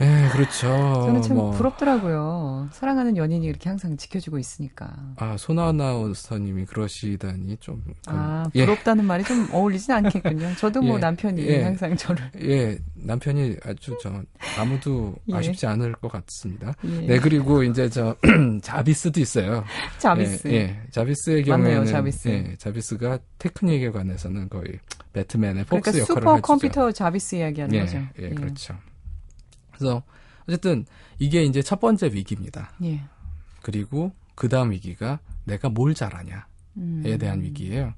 [0.00, 0.68] 예, 그렇죠.
[1.06, 2.68] 저는 참 뭐, 부럽더라고요.
[2.72, 4.90] 사랑하는 연인이 이렇게 항상 지켜주고 있으니까.
[5.16, 7.82] 아, 손아 아나운서님이 그러시다니 좀.
[8.06, 10.54] 아, 예, 부럽다는 말이 좀 어울리진 않겠군요.
[10.56, 11.62] 저도 뭐 예, 남편이 예.
[11.62, 12.30] 항상 저를.
[12.42, 14.22] 예, 남편이 아주 저,
[14.58, 15.36] 아무도 예.
[15.36, 16.72] 아쉽지 않을 것 같습니다.
[16.84, 17.06] 예.
[17.06, 18.16] 네, 그리고 이제 저,
[18.62, 19.64] 자비스도 있어요.
[19.98, 20.48] 자비스.
[20.48, 20.80] 예, 예.
[20.90, 21.86] 자비스의 맞네요, 경우에는.
[21.86, 22.28] 자비스.
[22.28, 24.64] 예, 자비스가 테크닉에 관해서는 거의
[25.12, 26.40] 배트맨의 그러니까 폭스 역할을 슈퍼.
[26.40, 27.98] 컴퓨터 자비스 이야기하는 예, 거죠.
[28.18, 28.74] 예, 그렇죠.
[29.82, 30.02] 그래서
[30.48, 30.84] 어쨌든
[31.18, 32.70] 이게 이제 첫 번째 위기입니다.
[32.84, 33.00] 예.
[33.62, 36.42] 그리고 그 다음 위기가 내가 뭘 잘하냐에
[36.76, 37.02] 음.
[37.18, 37.94] 대한 위기예요.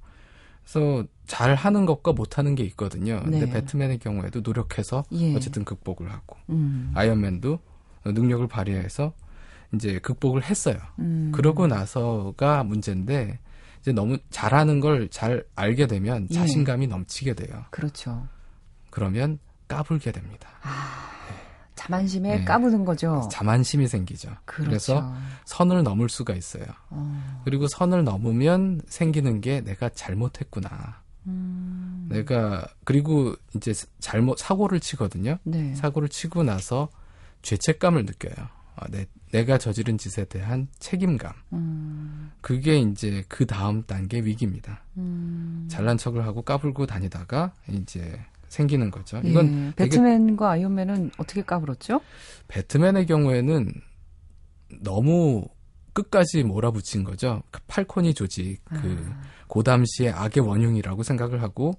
[0.62, 3.20] 그래서 잘 하는 것과 못 하는 게 있거든요.
[3.22, 3.50] 근데 네.
[3.52, 5.34] 배트맨의 경우에도 노력해서 예.
[5.34, 6.90] 어쨌든 극복을 하고 음.
[6.94, 7.58] 아이언맨도
[8.06, 9.12] 능력을 발휘해서
[9.74, 10.76] 이제 극복을 했어요.
[10.98, 11.32] 음.
[11.34, 13.38] 그러고 나서가 문제인데
[13.80, 16.34] 이제 너무 잘하는 걸 잘 알게 되면 예.
[16.34, 17.64] 자신감이 넘치게 돼요.
[17.70, 18.26] 그렇죠.
[18.90, 20.48] 그러면 까불게 됩니다.
[21.74, 22.44] 자만심에 네.
[22.44, 23.28] 까부는 거죠.
[23.30, 24.30] 자만심이 생기죠.
[24.44, 24.70] 그렇죠.
[24.70, 26.64] 래서 선을 넘을 수가 있어요.
[26.90, 27.40] 어.
[27.44, 31.02] 그리고 선을 넘으면 생기는 게 내가 잘못했구나.
[31.26, 32.06] 음.
[32.08, 35.38] 내가 그리고 이제 잘못 사고를 치거든요.
[35.44, 35.74] 네.
[35.74, 36.88] 사고를 치고 나서
[37.42, 38.48] 죄책감을 느껴요.
[38.76, 41.32] 아, 내, 내가 저지른 짓에 대한 책임감.
[41.52, 42.32] 음.
[42.40, 44.82] 그게 이제 그 다음 단계 위기입니다.
[44.96, 45.66] 음.
[45.70, 49.20] 잘난 척을 하고 까불고 다니다가 이제 생기는 거죠.
[49.24, 49.74] 이건 예.
[49.76, 52.00] 배트맨과 아이언맨은 어떻게 까불었죠?
[52.48, 53.72] 배트맨의 경우에는
[54.82, 55.46] 너무
[55.92, 57.42] 끝까지 몰아붙인 거죠.
[57.50, 59.22] 그 팔코니 조직, 그 아.
[59.46, 61.74] 고담시의 악의 원흉이라고 생각을 하고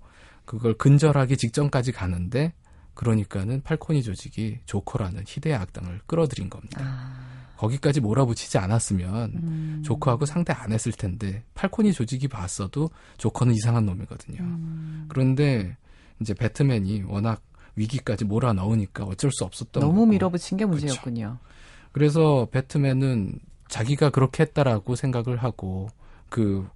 [0.46, 2.54] 그걸 근절하기 직전까지 가는데
[2.94, 6.82] 그러니까는 팔코니 조직이 조커라는 희대의 악당을 끌어들인 겁니다.
[6.82, 7.36] 아.
[7.58, 9.82] 거기까지 몰아붙이지 않았으면 음.
[9.84, 14.42] 조커하고 상대 안 했을 텐데 팔코니 조직이 봤어도 조커는 이상한 놈이거든요.
[14.42, 15.06] 음.
[15.08, 15.78] 그런데
[16.22, 17.42] 이제 배트맨이 워낙
[17.76, 20.06] 위기까지 몰아 넣으니까 어쩔 수 없었던 너무 거고.
[20.08, 20.86] 밀어붙인 게 그렇죠.
[20.86, 21.38] 문제였군요.
[21.92, 25.90] 그래서 배트맨은 자기가 그렇게 했다라고 생각을 하고
[26.30, 26.68] 그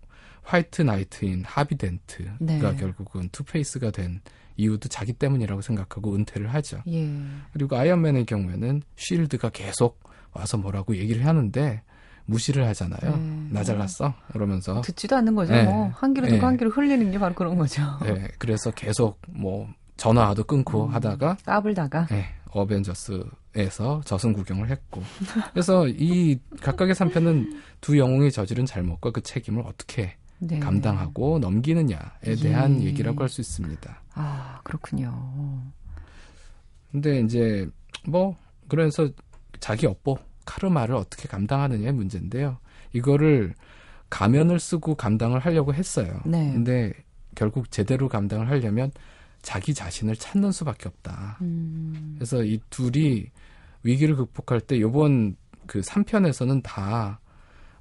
[0.43, 2.60] white knight인 하비덴트가 네.
[2.60, 4.21] 결국은 투페이스가 된
[4.58, 6.82] 이유도 자기 때문이라고 생각하고 은퇴를 하죠.
[6.88, 7.10] 예.
[7.54, 11.82] 그리고 아이언맨의 경우에는 쉴드가 계속 와서 뭐라고 얘기를 하는데
[12.29, 13.17] 무시를 하잖아요.
[13.17, 13.47] 네.
[13.51, 14.13] 나 잘났어?
[14.31, 15.53] 그러면서 듣지도 않는 거죠.
[15.53, 15.63] 네.
[15.63, 15.89] 뭐.
[15.95, 16.45] 한 귀로 듣고 네.
[16.45, 17.81] 한 귀로 흘리는 게 바로 그런 거죠.
[18.05, 20.93] 예, 그래서 계속 뭐 전화도 끊고 음.
[20.93, 22.07] 하다가 까불다가.
[22.11, 25.03] 예, 어벤져스에서 저승 구경을 했고
[25.51, 30.59] 그래서 이 각각의 3편은 두 영웅이 저지른 잘못과 그 책임을 어떻게 네.
[30.59, 32.85] 감당하고 넘기느냐에 대한 예.
[32.85, 34.01] 얘기라고 할 수 있습니다.
[34.13, 35.61] 아, 그렇군요.
[36.91, 37.67] 근데 이제
[38.05, 38.35] 뭐
[38.67, 39.09] 그래서
[39.59, 40.17] 자기 업보
[40.49, 42.57] 카르마를 어떻게 감당하느냐의 문제인데요.
[42.93, 43.53] 이거를
[44.09, 46.19] 가면을 쓰고 감당을 하려고 했어요.
[46.25, 46.51] 네.
[46.51, 46.91] 근데
[47.35, 48.91] 결국 제대로 감당을 하려면
[49.43, 51.38] 자기 자신을 찾는 수밖에 없다.
[51.41, 52.15] 음.
[52.15, 53.27] 그래서 이 둘이
[53.83, 55.35] 위기를 극복할 때 요번
[55.67, 57.19] 그 3편에서는 다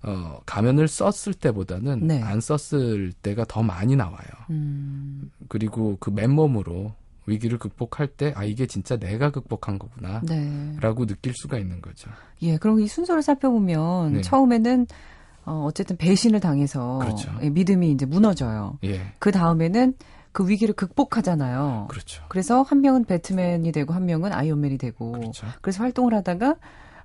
[0.02, 2.22] 어, 가면을 썼을 때보다는 네.
[2.22, 4.28] 안 썼을 때가 더 많이 나와요.
[4.50, 5.30] 음.
[5.48, 6.94] 그리고 그 맨몸으로
[7.28, 10.76] 위기를 극복할 때 아 이게 진짜 내가 극복한 거구나 네.
[10.80, 12.10] 라고 느낄 수가 있는 거죠.
[12.42, 14.20] 예, 그럼 이 순서를 살펴보면 네.
[14.22, 14.86] 처음에는
[15.44, 17.30] 어, 어쨌든 배신을 당해서 그렇죠.
[17.42, 18.78] 예, 믿음이 이제 무너져요.
[18.84, 19.00] 예.
[19.18, 19.94] 그 다음에는
[20.32, 21.86] 그 위기를 극복하잖아요.
[21.88, 22.22] 그렇죠.
[22.28, 25.46] 그래서 한 명은 배트맨이 되고 한 명은 아이언맨이 되고 그렇죠.
[25.62, 26.56] 그래서 활동을 하다가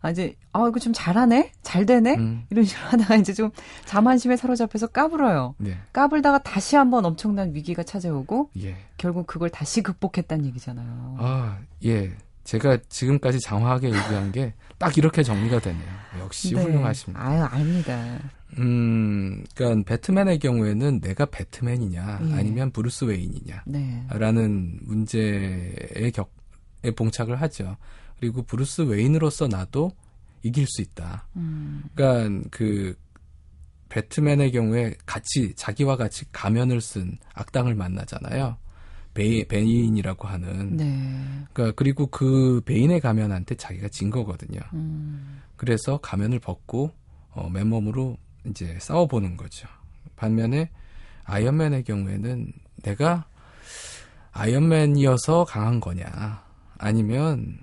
[0.04, 2.46] 아 이제 아 이거 좀 잘하네 잘 되네 음.
[2.52, 3.50] 이런 식으로 하다가 이제 좀
[3.86, 5.56] 자만심에 사로잡혀서 까불어요.
[5.58, 5.78] 네.
[5.94, 8.76] 까불다가 다시 한번 엄청난 위기가 찾아오고 예.
[8.98, 11.16] 결국 그걸 다시 극복했다는 얘기잖아요.
[11.20, 12.12] 아, 예.
[12.44, 15.86] 제가 지금까지 장황하게 얘기한 게 딱 이렇게 정리가 되네요.
[16.20, 16.62] 역시 네.
[16.62, 17.26] 훌륭하십니다.
[17.26, 18.19] 아유 아닙니다.
[18.58, 22.34] 음, 그러니까 배트맨의 경우에는 내가 배트맨이냐 예.
[22.34, 24.04] 아니면 브루스 웨인이냐 네.
[24.10, 26.34] 라는 문제에 격
[26.86, 27.78] 에 봉착을 하죠.
[28.24, 29.92] 그리고 브루스 웨인으로서 나도
[30.44, 31.28] 이길 수 있다.
[31.36, 32.98] 음, 그러니까 그
[33.90, 38.56] 배트맨의 경우에 같이 자기와 같이 가면을 쓴 악당을 만나잖아요.
[39.14, 40.78] 베이, 베인이라고 하는.
[40.78, 41.46] 네.
[41.52, 44.62] 그러니까 그리고 그 베인의 가면한테 자기가 진 거거든요.
[44.72, 46.94] 음, 그래서 가면을 벗고
[47.32, 49.68] 어, 맨몸으로 이제 싸워보는 거죠.
[50.16, 50.70] 반면에
[51.26, 53.28] 아이언맨의 경우에는 내가
[54.32, 56.42] 아이언맨이어서 강한 거냐,
[56.78, 57.60] 아니면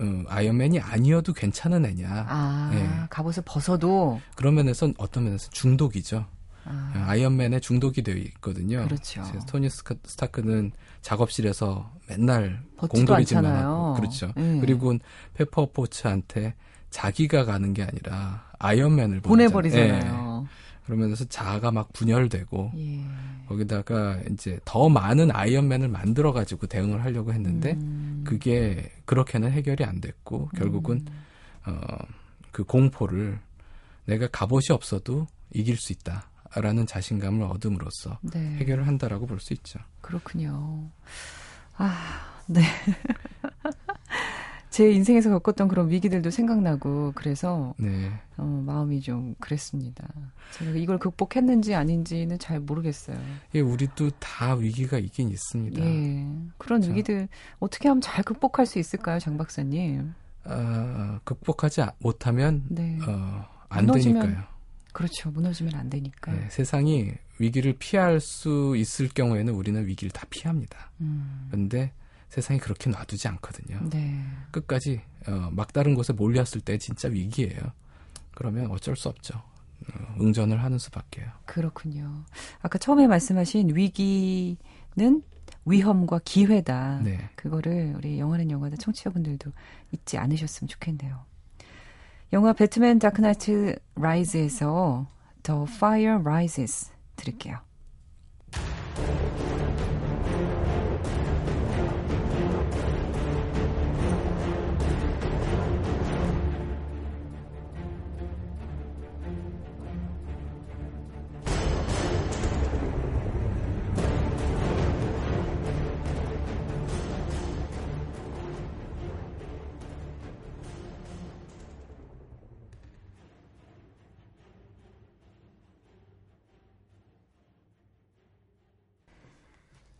[0.00, 2.26] 어, 아이언맨이 아니어도 괜찮은 애냐.
[2.28, 3.06] 아 예.
[3.10, 6.24] 갑옷을 벗어도 그런 면에서 어떤 면에서 중독이죠.
[6.64, 8.84] 아, 아이언맨에 중독이 되어 있거든요.
[8.84, 9.22] 그렇죠.
[9.48, 13.56] 토니 스타크는 작업실에서 맨날 공돌이질만.
[13.56, 14.32] 하고 그렇죠.
[14.36, 14.58] 예.
[14.60, 14.96] 그리고
[15.34, 16.54] 페퍼 포츠한테
[16.90, 19.50] 자기가 가는 게 아니라 아이언맨을 보내잖아요.
[19.50, 20.46] 보내버리잖아요.
[20.46, 20.48] 예.
[20.84, 23.04] 그러면서 자아가 막 분열되고 예.
[23.48, 30.00] 거기다가 이제 더 많은 아이언맨을 만들어 가지고 대응을 하려고 했는데 음, 그게 그렇게는 해결이 안
[30.00, 31.06] 됐고 결국은
[31.66, 31.80] 어,
[32.52, 33.38] 그 공포를
[34.04, 38.56] 내가 갑옷이 없어도 이길 수 있다라는 자신감을 얻음으로써 네.
[38.56, 39.78] 해결을 한다라고 볼 수 있죠.
[40.02, 40.90] 그렇군요.
[41.76, 41.94] 아,
[42.46, 42.62] 네.
[44.70, 48.10] 제 인생에서 겪었던 그런 위기들도 생각나고 그래서 네.
[48.36, 50.06] 어, 마음이 좀 그랬습니다.
[50.58, 53.18] 제가 이걸 극복했는지 아닌지는 잘 모르겠어요.
[53.54, 55.82] 예, 우리도 다 위기가 있긴 있습니다.
[55.82, 56.26] 예,
[56.58, 56.90] 그런 자.
[56.90, 57.28] 위기들
[57.60, 60.12] 어떻게 하면 잘 극복할 수 있을까요, 장 박사님?
[60.44, 64.44] 아, 극복하지 아- 못하면 네, 어, 안 무너지면- 되니까요.
[64.92, 65.30] 그렇죠.
[65.30, 66.32] 무너지면 안 되니까.
[66.32, 70.90] 네, 세상이 위기를 피할 수 있을 경우에는 우리는 위기를 다 피합니다.
[71.00, 71.92] 음, 그런데
[72.28, 73.80] 세상이 그렇게 놔두지 않거든요.
[73.90, 77.60] 네, 끝까지 어, 막다른 곳에 몰렸을 때 진짜 위기예요.
[78.34, 79.38] 그러면 어쩔 수 없죠.
[79.38, 81.26] 어, 응전을 하는 수밖에요.
[81.46, 82.24] 그렇군요.
[82.60, 84.56] 아까 처음에 말씀하신 위기는
[85.64, 87.00] 위험과 기회다.
[87.02, 87.28] 네.
[87.34, 89.52] 그거를 우리 영화는 영화다 청취자분들도
[89.92, 91.24] 잊지 않으셨으면 좋겠네요.
[92.32, 95.06] 영화 배트맨 다크나이트 라이즈에서
[95.42, 97.58] The Fire Rises 들을게요.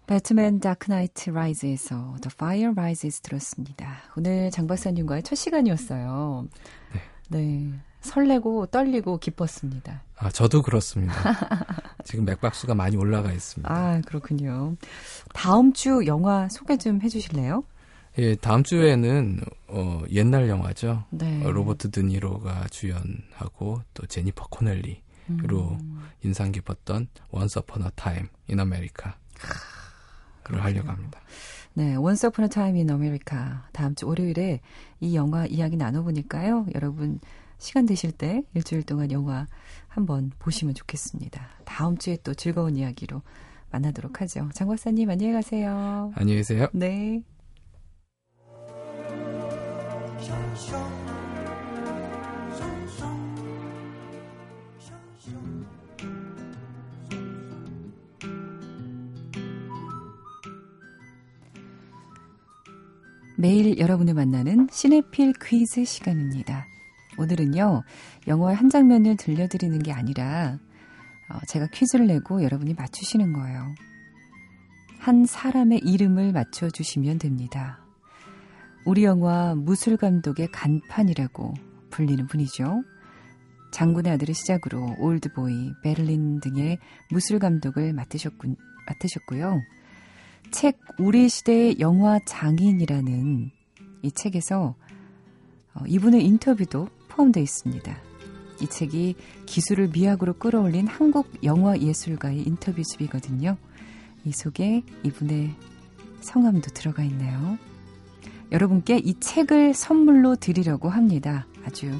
[0.08, 3.98] 배트맨 다크나이트 라이즈에서 The Fire Rises 들었습니다.
[4.16, 6.48] 오늘 장 박사님과의 첫 시간이었어요.
[7.28, 7.70] 네.
[8.00, 10.02] 설레고 떨리고 기뻤습니다.
[10.16, 11.12] 아, 저도 그렇습니다.
[12.04, 13.70] 지금 맥박수가 많이 올라가 있습니다.
[13.70, 14.76] 아, 그렇군요.
[15.34, 17.64] 다음 주 영화 소개 좀 해주실래요?
[18.16, 21.04] 예, 다음 주에는 어, 옛날 영화죠.
[21.10, 21.44] 네.
[21.44, 25.76] 어, 로버트 드니로가 주연하고 또 제니퍼 코넬리로
[26.24, 28.58] 인상 깊었던 Once Upon a Time in
[30.48, 31.20] 를 하려고 합니다.
[31.74, 33.38] 네, Once Upon a Time in America
[33.72, 34.60] 다음 주 월요일에
[35.00, 36.66] 이 영화 이야기 나눠보니까요.
[36.74, 37.20] 여러분
[37.58, 39.46] 시간 되실 때 일주일 동안 영화
[39.88, 41.46] 한번 보시면 좋겠습니다.
[41.64, 43.22] 다음 주에 또 즐거운 이야기로
[43.70, 44.48] 만나도록 하죠.
[44.54, 46.12] 장 박사님 안녕히 가세요.
[46.14, 46.68] 안녕히 계세요.
[46.72, 47.22] 네.
[63.40, 66.66] 매일 여러분을 만나는 시네필 퀴즈 시간입니다.
[67.18, 67.84] 오늘은요,
[68.26, 70.58] 영화의 한 장면을 들려드리는 게 아니라,
[71.30, 73.76] 어, 제가 퀴즈를 내고 여러분이 맞추시는 거예요.
[74.98, 77.78] 한 사람의 이름을 맞춰주시면 됩니다.
[78.84, 81.54] 우리 영화 무술 감독의 간판이라고
[81.90, 82.82] 불리는 분이죠.
[83.70, 86.78] 장군의 아들을 시작으로 올드보이, 베를린 등의
[87.12, 88.56] 무술 감독을 맡으셨군,
[88.88, 89.60] 맡으셨고요.
[90.50, 93.50] 책 우리 시대의 영화 장인이라는
[94.02, 94.74] 이 책에서
[95.74, 97.96] 어, 이분의 인터뷰도 포함되어 있습니다.
[98.60, 99.14] 이 책이
[99.46, 103.56] 기술을 미학으로 끌어올린 한국 영화 예술가의 인터뷰집이거든요.
[104.24, 105.54] 이 속에 이분의
[106.20, 107.58] 성함도 들어가 있네요.
[108.50, 111.46] 여러분께 이 책을 선물로 드리려고 합니다.
[111.64, 111.90] 아주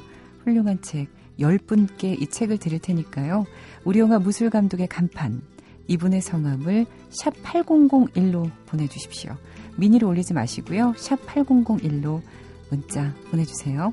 [0.43, 1.07] 훌륭한 책
[1.39, 3.45] 10분께 이 책을 드릴 테니까요.
[3.85, 5.41] 우리 영화 무술 감독의 간판
[5.89, 9.35] 이분의 성함을 샵 8001로 보내주십시오.
[9.75, 10.93] 미니로 올리지 마시고요.
[10.95, 12.21] 샵 8001로
[12.69, 13.91] 문자 보내주세요.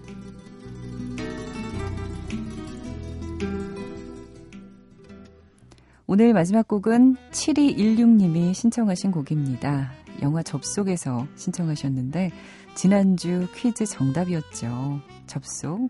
[6.07, 9.91] 오늘 마지막 곡은 7216님이 신청하신 곡입니다.
[10.23, 12.31] 영화 접속에서 신청하셨는데
[12.75, 15.01] 지난주 퀴즈 정답이었죠.
[15.27, 15.89] 접속.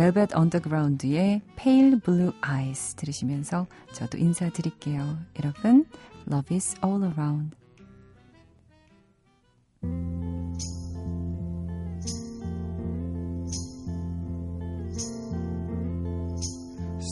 [0.00, 5.18] 벨벳 언더그라운드의 Pale Blue Eyes 들으시면서 저도 인사드릴게요.
[5.38, 5.86] 여러분,
[6.30, 7.56] Love is all around.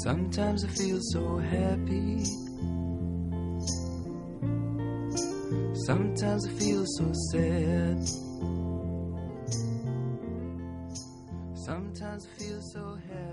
[0.04, 2.22] Sometimes I feel so happy.
[5.86, 8.27] Sometimes I feel so sad.
[12.09, 13.28] Sometimes feel so happy.